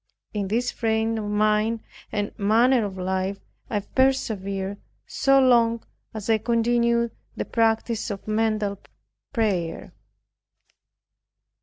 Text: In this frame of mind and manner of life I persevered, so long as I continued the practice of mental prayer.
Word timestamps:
In 0.33 0.47
this 0.47 0.71
frame 0.71 1.19
of 1.19 1.25
mind 1.25 1.81
and 2.11 2.33
manner 2.35 2.85
of 2.85 2.97
life 2.97 3.37
I 3.69 3.81
persevered, 3.81 4.79
so 5.05 5.39
long 5.39 5.83
as 6.11 6.27
I 6.27 6.39
continued 6.39 7.11
the 7.35 7.45
practice 7.45 8.09
of 8.09 8.27
mental 8.27 8.79
prayer. 9.31 9.93